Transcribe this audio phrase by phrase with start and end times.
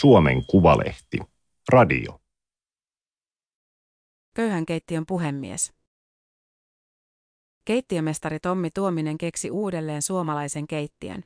[0.00, 1.18] Suomen Kuvalehti.
[1.68, 2.20] Radio.
[4.34, 5.72] Köyhän keittiön puhemies.
[7.64, 11.22] Keittiömestari Tommi Tuominen keksi uudelleen suomalaisen keittiön.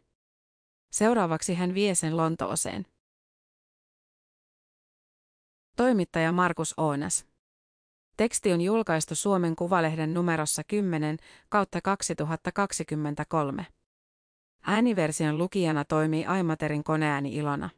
[0.93, 2.87] Seuraavaksi hän vie sen Lontooseen.
[5.77, 7.27] Toimittaja Markus Oonas.
[8.16, 11.16] Teksti on julkaistu Suomen Kuvalehden numerossa 10
[11.48, 13.66] kautta 2023.
[14.62, 17.71] Ääniversion lukijana toimii Aimaterin koneääni Ilona.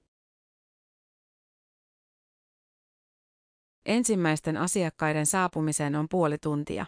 [3.86, 6.86] Ensimmäisten asiakkaiden saapumiseen on puoli tuntia.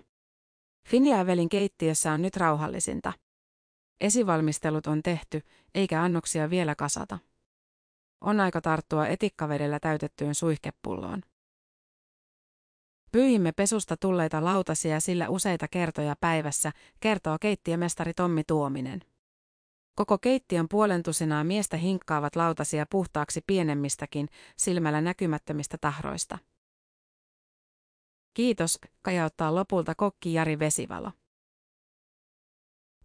[0.89, 3.13] Finjäävelin keittiössä on nyt rauhallisinta.
[4.01, 5.41] Esivalmistelut on tehty,
[5.75, 7.19] eikä annoksia vielä kasata.
[8.21, 11.23] On aika tarttua etikkavedellä täytettyyn suihkepulloon.
[13.13, 19.01] Pyyhimme pesusta tulleita lautasia sillä useita kertoja päivässä, kertoo keittiömestari Tommi Tuominen.
[19.97, 26.39] Koko keittiön puolentusinaa miestä hinkkaavat lautasia puhtaaksi pienemmistäkin, silmällä näkymättömistä tahroista.
[28.35, 31.13] Kiitos, kajauttaa lopulta kokki Jari Vesivalo.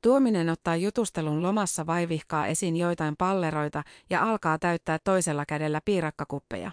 [0.02, 6.72] Tuominen ottaa jutustelun lomassa vaivihkaa esiin joitain palleroita ja alkaa täyttää toisella kädellä piirakkakuppeja.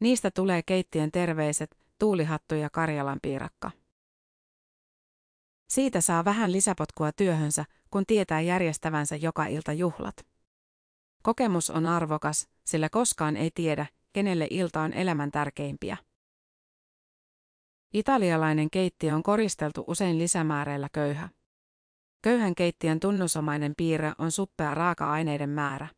[0.00, 3.70] Niistä tulee keittiön terveiset, tuulihattu ja Karjalan piirakka.
[5.68, 10.26] Siitä saa vähän lisäpotkua työhönsä, kun tietää järjestävänsä joka ilta juhlat.
[11.22, 15.96] Kokemus on arvokas, sillä koskaan ei tiedä, kenelle ilta on elämän tärkeimpiä.
[17.94, 21.28] Italialainen keittiö on koristeltu usein lisämääreillä köyhä.
[22.22, 25.88] Köyhän keittiön tunnusomainen piirre on suppea raaka-aineiden määrä.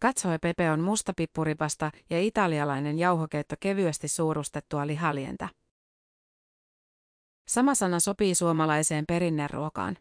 [0.00, 5.48] Katsoe pepe on mustapippuripasta ja italialainen jauhokeitto kevyesti suurustettua lihalientä.
[7.48, 9.96] Sama sana sopii suomalaiseen perinneruokaan.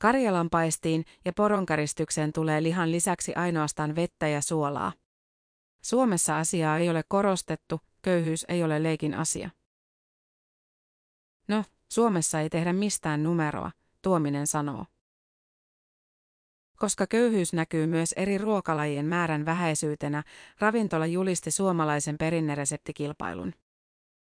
[0.00, 4.92] Karjalan paistiin ja poronkaristykseen tulee lihan lisäksi ainoastaan vettä ja suolaa.
[5.82, 9.50] Suomessa asiaa ei ole korostettu, köyhyys ei ole leikin asia.
[11.48, 13.70] No, Suomessa ei tehdä mistään numeroa,
[14.02, 14.86] Tuominen sanoo.
[16.76, 20.22] Koska köyhyys näkyy myös eri ruokalajien määrän vähäisyytenä,
[20.58, 23.52] ravintola julisti suomalaisen perinnereseptikilpailun.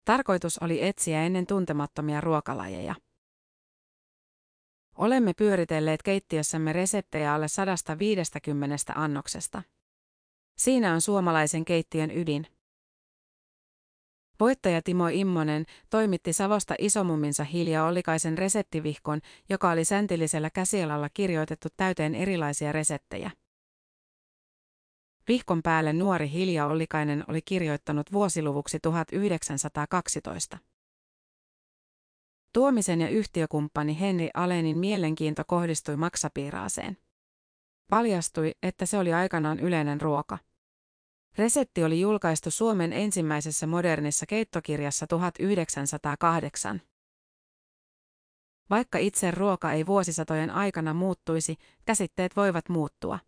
[0.04, 2.94] Tarkoitus oli etsiä ennen tuntemattomia ruokalajeja.
[4.97, 9.62] Olemme pyöritelleet keittiössämme reseptejä alle 150 annoksesta.
[10.56, 12.47] Siinä on suomalaisen keittiön ydin.
[14.41, 22.15] Voittaja Timo Immonen toimitti Savosta isomumminsa Hilja Ollikaisen reseptivihkon, joka oli säntillisellä käsialalla kirjoitettu täyteen
[22.15, 23.31] erilaisia reseptejä.
[25.28, 30.59] Vihkon päälle nuori Hilja Ollikainen oli kirjoittanut vuosiluvuksi 1912.
[32.53, 36.97] Tuomisen ja yhtiökumppani Henri Alenin mielenkiinto kohdistui maksapiiraaseen.
[37.91, 40.39] Paljastui, että se oli aikanaan yleinen ruoka.
[41.39, 46.81] Resepti oli julkaistu Suomen ensimmäisessä modernissa keittokirjassa 1908.
[48.71, 53.19] Vaikka itse ruoka ei vuosisatojen aikana muuttuisi, käsitteet voivat muuttua.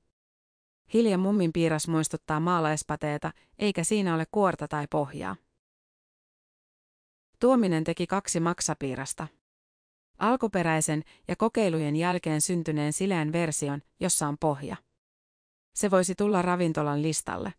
[0.95, 5.37] Hilja mummin piiras muistuttaa maalaispateeta, eikä siinä ole kuorta tai pohjaa.
[7.39, 9.29] Tuominen teki kaksi maksapiirasta.
[10.19, 14.77] Alkuperäisen ja kokeilujen jälkeen syntyneen sileän version, jossa on pohja.
[15.75, 17.53] Se voisi tulla ravintolan listalle.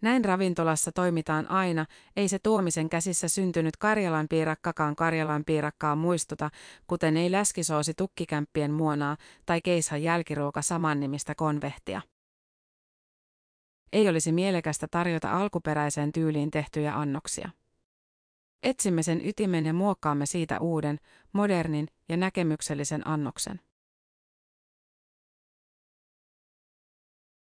[0.00, 6.50] Näin ravintolassa toimitaan aina, ei se tuomisen käsissä syntynyt Karjalan piirakkakaan Karjalan piirakkaa muistuta,
[6.86, 9.16] kuten ei läskisoosi tukkikämppien muonaa
[9.46, 12.00] tai keishan jälkiruoka samannimistä konvehtia.
[13.92, 17.50] Ei olisi mielekästä tarjota alkuperäiseen tyyliin tehtyjä annoksia.
[18.62, 21.00] Etsimme sen ytimen ja muokkaamme siitä uuden,
[21.32, 23.60] modernin ja näkemyksellisen annoksen.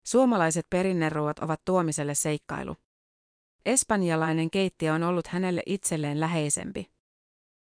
[0.07, 2.75] Suomalaiset perinneruot ovat tuomiselle seikkailu.
[3.65, 6.91] Espanjalainen keittiö on ollut hänelle itselleen läheisempi.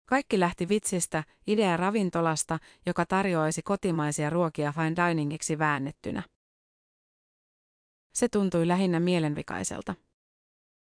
[0.06, 6.22] Kaikki lähti vitsistä, idea ravintolasta, joka tarjoaisi kotimaisia ruokia fine diningiksi väännettynä.
[8.14, 9.94] Se tuntui lähinnä mielenvikaiselta.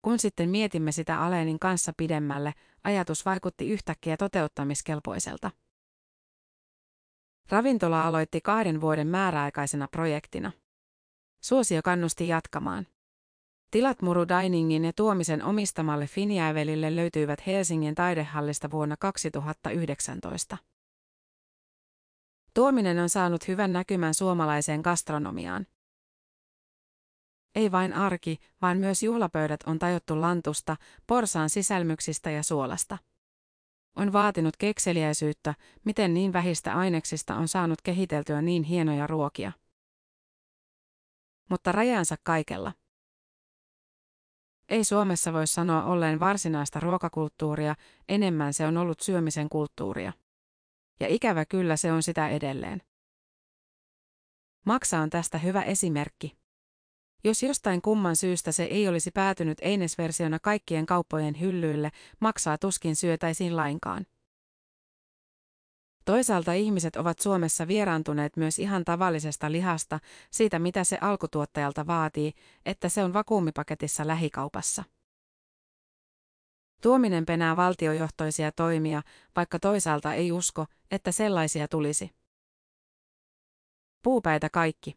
[0.03, 2.53] Kun sitten mietimme sitä Alenin kanssa pidemmälle,
[2.85, 5.51] ajatus vaikutti yhtäkkiä toteuttamiskelpoiselta.
[7.49, 10.53] Ravintola aloitti kahden vuoden määräaikaisena projektina.
[11.45, 12.87] Suosio kannusti jatkamaan.
[13.71, 20.59] Tilat Muru Diningin ja Tuomisen omistamalle Finjäävelille löytyivät Helsingin taidehallista vuonna 2019.
[22.55, 25.67] Tuominen on saanut hyvän näkymän suomalaiseen gastronomiaan.
[27.55, 32.99] Ei vain arki, vaan myös juhlapöydät on tajottu lantusta, porsaan sisälmyksistä ja suolasta.
[33.97, 35.55] On vaatinut kekseliäisyyttä,
[35.85, 39.53] miten niin vähistä aineksista on saanut kehiteltyä niin hienoja ruokia.
[41.53, 42.73] Mutta rajansa kaikella.
[44.69, 47.75] Ei Suomessa voi sanoa olleen varsinaista ruokakulttuuria,
[48.09, 50.13] enemmän se on ollut syömisen kulttuuria.
[51.01, 52.83] Ja ikävä kyllä se on sitä edelleen.
[54.67, 56.37] Maksa on tästä hyvä esimerkki.
[57.25, 61.91] Jos jostain kumman syystä se ei olisi päätynyt einesversiona kaikkien kauppojen hyllyille,
[62.21, 64.07] maksaa tuskin syötäisiin lainkaan.
[66.05, 70.01] Toisaalta ihmiset ovat Suomessa vieraantuneet myös ihan tavallisesta lihasta,
[70.31, 72.33] siitä mitä se alkutuottajalta vaatii,
[72.67, 74.85] että se on vakuumipaketissa lähikaupassa.
[76.83, 79.03] Tuominen penää valtiojohtoisia toimia,
[79.37, 82.11] vaikka toisaalta ei usko, että sellaisia tulisi.
[84.03, 84.97] Puupäitä kaikki.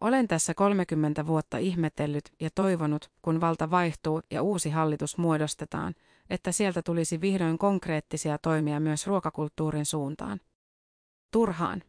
[0.00, 5.94] Olen tässä 30 vuotta ihmetellyt ja toivonut, kun valta vaihtuu ja uusi hallitus muodostetaan,
[6.30, 10.40] että sieltä tulisi vihdoin konkreettisia toimia myös ruokakulttuurin suuntaan.
[11.32, 11.82] Turhaan.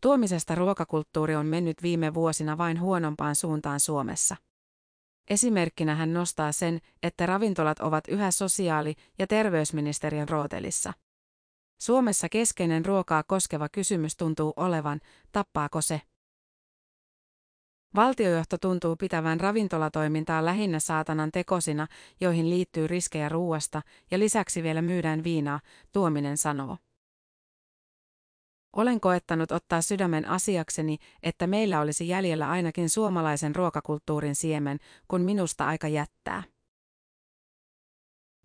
[0.00, 4.36] Tuomisesta ruokakulttuuri on mennyt viime vuosina vain huonompaan suuntaan Suomessa.
[5.30, 10.92] Esimerkkinä hän nostaa sen, että ravintolat ovat yhä sosiaali- ja terveysministeriön rootelissa.
[11.80, 15.00] Suomessa keskeinen ruokaa koskeva kysymys tuntuu olevan,
[15.32, 16.00] tappaako se?
[17.96, 21.86] Valtiojohto tuntuu pitävän ravintolatoimintaa lähinnä saatanan tekosina,
[22.20, 25.60] joihin liittyy riskejä ruuasta, ja lisäksi vielä myydään viinaa,
[25.92, 26.76] Tuominen sanoo.
[28.76, 34.78] Olen koettanut ottaa sydämen asiakseni, että meillä olisi jäljellä ainakin suomalaisen ruokakulttuurin siemen,
[35.08, 36.42] kun minusta aika jättää.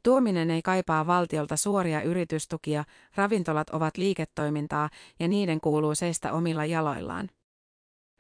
[0.04, 2.84] Tuominen ei kaipaa valtiolta suoria yritystukia,
[3.16, 4.90] ravintolat ovat liiketoimintaa
[5.20, 7.30] ja niiden kuuluu seistä omilla jaloillaan.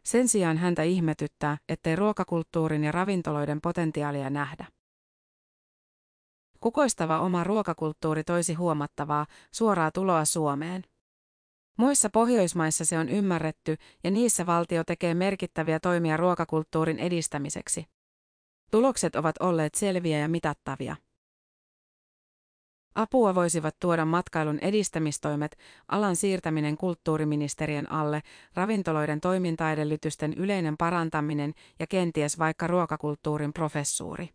[0.06, 4.66] Sen sijaan häntä ihmetyttää, ettei ruokakulttuurin ja ravintoloiden potentiaalia nähdä.
[6.60, 10.84] Kukoistava oma ruokakulttuuri toisi huomattavaa, suoraa tuloa Suomeen.
[11.78, 17.86] Muissa Pohjoismaissa se on ymmärretty ja niissä valtio tekee merkittäviä toimia ruokakulttuurin edistämiseksi.
[18.72, 20.96] Tulokset ovat olleet selviä ja mitattavia.
[22.96, 25.58] Apua voisivat tuoda matkailun edistämistoimet,
[25.88, 28.22] alan siirtäminen kulttuuriministeriön alle,
[28.54, 34.30] ravintoloiden toimintaedellytysten yleinen parantaminen ja kenties vaikka ruokakulttuurin professuuri.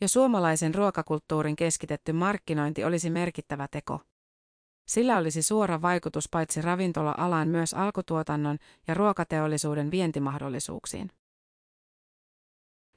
[0.00, 4.00] Jo suomalaisen ruokakulttuurin keskitetty markkinointi olisi merkittävä teko.
[4.88, 8.58] Sillä olisi suora vaikutus paitsi ravintola-alan myös alkutuotannon
[8.88, 11.10] ja ruokateollisuuden vientimahdollisuuksiin.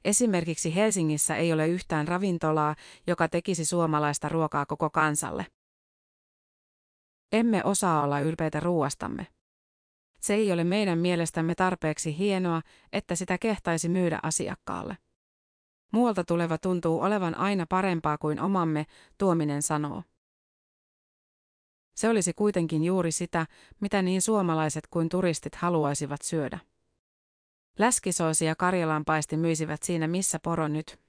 [0.06, 2.76] Esimerkiksi Helsingissä ei ole yhtään ravintolaa,
[3.06, 5.46] joka tekisi suomalaista ruokaa koko kansalle.
[7.32, 9.26] Emme osaa olla ylpeitä ruoastamme.
[10.20, 12.62] Se ei ole meidän mielestämme tarpeeksi hienoa,
[12.92, 14.98] että sitä kehtaisi myydä asiakkaalle.
[15.92, 18.86] Muualta tuleva tuntuu olevan aina parempaa kuin omamme,
[19.18, 20.02] tuominen sanoo.
[21.96, 23.46] Se olisi kuitenkin juuri sitä,
[23.80, 26.58] mitä niin suomalaiset kuin turistit haluaisivat syödä.
[27.78, 31.00] Läskisoosi ja karjalanpaisti myisivät siinä missä poro nyt.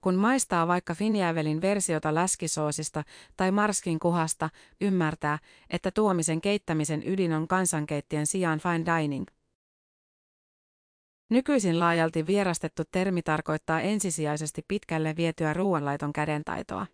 [0.00, 3.02] Kun maistaa vaikka Finjävelin versiota läskisoosista
[3.36, 4.50] tai Marskin kuhasta,
[4.80, 5.38] ymmärtää,
[5.70, 9.26] että tuomisen keittämisen ydin on kansankeittien sijaan fine dining.
[11.30, 16.86] Nykyisin laajalti vierastettu termi tarkoittaa ensisijaisesti pitkälle vietyä ruoanlaiton kädentaitoa.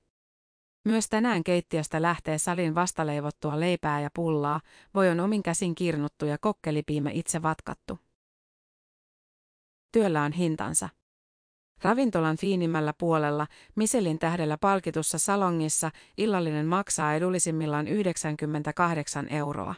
[0.84, 4.60] Myös tänään keittiöstä lähtee salin vastaleivottua leipää ja pullaa,
[4.94, 7.98] voi on omin käsin kirnuttu ja kokkelipiimä itse vatkattu.
[9.92, 10.88] Työllä on hintansa.
[11.82, 13.46] Ravintolan fiinimmällä puolella,
[13.76, 19.74] Miselin tähdellä palkitussa salongissa, illallinen maksaa edullisimmillaan 98 euroa.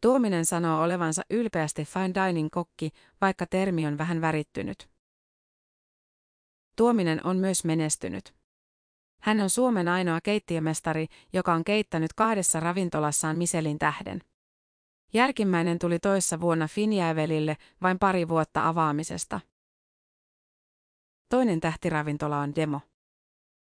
[0.00, 2.90] Tuominen sanoo olevansa ylpeästi fine dining kokki,
[3.20, 4.90] vaikka termi on vähän värittynyt.
[6.76, 8.41] Tuominen on myös menestynyt.
[9.22, 14.20] Hän on Suomen ainoa keittiömestari, joka on keittänyt kahdessa ravintolassaan Miselin tähden.
[15.12, 19.40] Järkimmäinen tuli toissa vuonna Finjävelille vain pari vuotta avaamisesta.
[21.28, 22.80] Toinen tähtiravintola on Demo.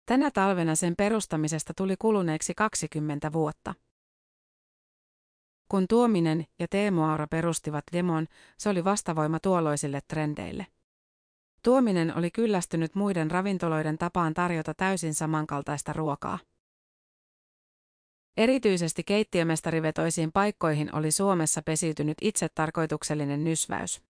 [0.06, 3.74] Tänä talvena sen perustamisesta tuli kuluneeksi 20 vuotta.
[5.68, 8.26] Kun Tuominen ja Teemu Aura perustivat Demon,
[8.58, 10.66] se oli vastavoima tuolloisille trendeille.
[11.62, 16.38] Tuominen oli kyllästynyt muiden ravintoloiden tapaan tarjota täysin samankaltaista ruokaa.
[18.36, 24.02] Erityisesti keittiömestarivetoisiin paikkoihin oli Suomessa pesiytynyt itsetarkoituksellinen nysväys.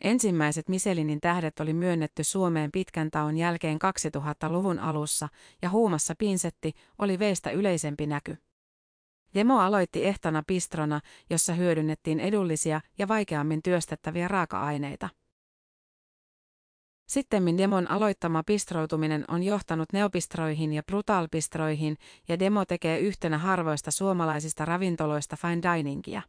[0.00, 3.78] Ensimmäiset Michelinin tähdet oli myönnetty Suomeen pitkän taun jälkeen
[4.16, 5.28] 2000-luvun alussa
[5.62, 8.36] ja huumassa pinsetti oli veistä yleisempi näky.
[9.34, 15.08] Demo aloitti ehtona pistrona, jossa hyödynnettiin edullisia ja vaikeammin työstettäviä raaka-aineita.
[17.08, 21.96] Sittemmin demon aloittama pistroituminen on johtanut neopistroihin ja brutalpistroihin,
[22.28, 26.22] ja demo tekee yhtenä harvoista suomalaisista ravintoloista fine diningia.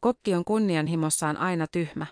[0.00, 2.06] Kokki on kunnianhimossaan aina tyhmä.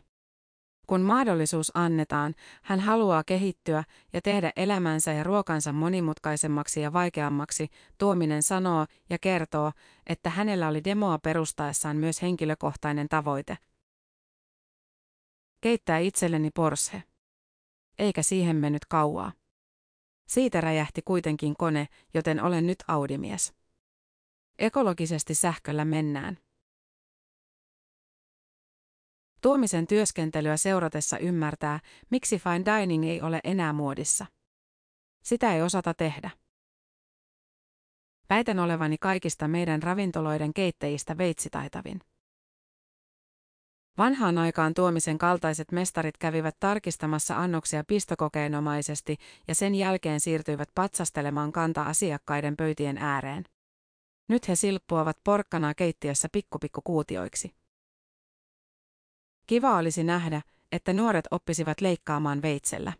[0.87, 8.43] Kun mahdollisuus annetaan, hän haluaa kehittyä ja tehdä elämänsä ja ruokansa monimutkaisemmaksi ja vaikeammaksi, Tuominen
[8.43, 9.73] sanoo ja kertoo,
[10.07, 13.59] että hänellä oli demoa perustaessaan myös henkilökohtainen tavoite.
[15.65, 17.03] Keittää itselleni Porsche.
[17.99, 19.33] Eikä siihen mennyt kauaa.
[20.29, 23.55] Siitä räjähti kuitenkin kone, joten olen nyt Audimies.
[24.59, 26.39] Ekologisesti sähköllä mennään.
[29.41, 31.81] Tuomisen työskentelyä seuratessa ymmärtää,
[32.11, 34.27] miksi fine dining ei ole enää muodissa.
[35.23, 36.31] Sitä ei osata tehdä.
[38.31, 42.01] Väitän olevani kaikista meidän ravintoloiden keittäjistä veitsitaitavin.
[43.99, 49.17] Vanhaan aikaan tuomisen kaltaiset mestarit kävivät tarkistamassa annoksia pistokokeenomaisesti
[49.49, 53.45] ja sen jälkeen siirtyivät patsastelemaan kanta asiakkaiden pöytien ääreen.
[54.29, 57.55] Nyt he silppuavat porkkanaa keittiössä pikkupikku kuutioiksi.
[59.47, 62.93] Kiva olisi nähdä, että nuoret oppisivat leikkaamaan veitsellä.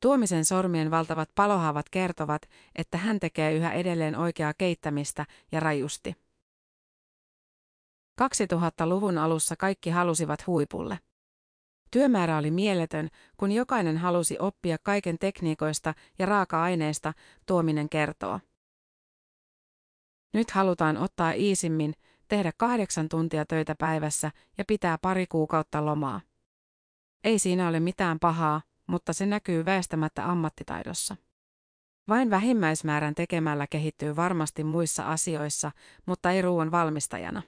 [0.00, 2.42] Tuomisen sormien valtavat palohaavat kertovat,
[2.74, 6.27] että hän tekee yhä edelleen oikeaa keittämistä ja rajusti.
[8.22, 10.98] 2000-luvun alussa kaikki halusivat huipulle.
[11.90, 17.12] Työmäärä oli mieletön, kun jokainen halusi oppia kaiken tekniikoista ja raaka-aineista,
[17.46, 18.40] Tuominen kertoo.
[20.34, 21.94] Nyt halutaan ottaa iisimmin,
[22.28, 26.20] tehdä kahdeksan tuntia töitä päivässä ja pitää pari kuukautta lomaa.
[27.24, 31.16] Ei siinä ole mitään pahaa, mutta se näkyy väestämättä ammattitaidossa.
[32.08, 35.72] Vain vähimmäismäärän tekemällä kehittyy varmasti muissa asioissa,
[36.06, 37.42] mutta ei ruoan valmistajana.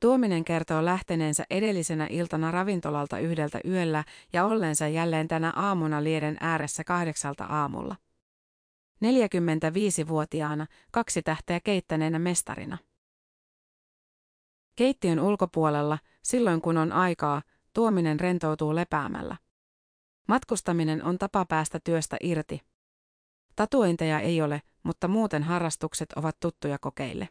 [0.00, 6.84] Tuominen kertoo lähteneensä edellisenä iltana ravintolalta yhdeltä yöllä ja olleensa jälleen tänä aamuna lieden ääressä
[6.84, 7.96] kahdeksalta aamulla.
[9.04, 12.78] 45-vuotiaana, kaksi tähteä keittäneenä mestarina.
[14.76, 19.36] Keittiön ulkopuolella, silloin kun on aikaa, tuominen rentoutuu lepäämällä.
[20.28, 22.60] Matkustaminen on tapa päästä työstä irti.
[23.56, 27.28] Tatuointeja ei ole, mutta muuten harrastukset ovat tuttuja kokeille.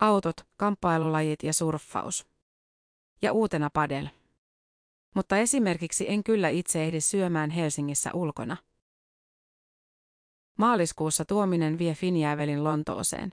[0.00, 2.26] Autot, kamppailulajit ja surffaus.
[3.22, 4.08] Ja uutena padel.
[5.14, 8.56] Mutta esimerkiksi en kyllä itse ehdi syömään Helsingissä ulkona.
[10.58, 13.32] Maaliskuussa tuominen vie Finjäävelin Lontooseen.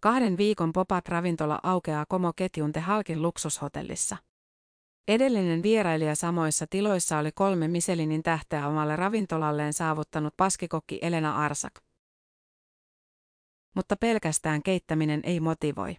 [0.00, 4.16] Kahden viikon pop-up-ravintola aukeaa Komo-ketjun The Halkin luksushotellissa.
[5.08, 11.87] Edellinen vierailija samoissa tiloissa oli kolme Michelinin tähteä omalle ravintolalleen saavuttanut paskikokki Elena Arsak.
[13.74, 15.96] Mutta pelkästään keittäminen ei motivoi.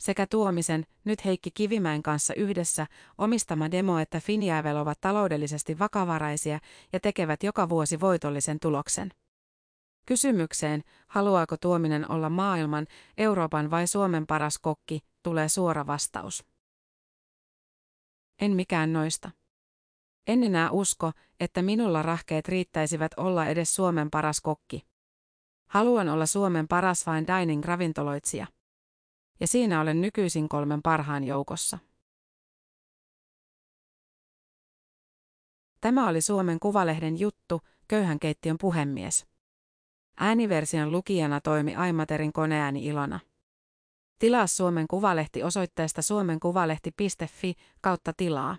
[0.00, 2.86] Sekä Tuomisen, nyt Heikki Kivimäen kanssa yhdessä,
[3.18, 6.58] omistama demo että Finjäävel ovat taloudellisesti vakavaraisia
[6.92, 9.10] ja tekevät joka vuosi voitollisen tuloksen.
[10.06, 12.86] Kysymykseen, haluaako Tuominen olla maailman,
[13.18, 16.44] Euroopan vai Suomen paras kokki, tulee suora vastaus.
[18.40, 19.30] En mikään noista.
[20.26, 24.86] En enää usko, että minulla rahkeet riittäisivät olla edes Suomen paras kokki.
[25.66, 28.46] Haluan olla Suomen paras fine dining ravintoloitsija.
[29.40, 31.78] Ja siinä olen nykyisin kolmen parhaan joukossa.
[35.80, 39.26] Tämä oli Suomen Kuvalehden juttu, Köyhän keittiön puhemies.
[40.20, 43.20] Ääniversion lukijana toimi Aimaterin koneääni Ilona.
[44.18, 48.56] Tilaa Suomen Kuvalehti osoitteesta suomenkuvalehti.fi kautta tilaa.